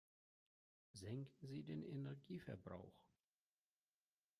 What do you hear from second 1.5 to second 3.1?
den Energieverbrauch!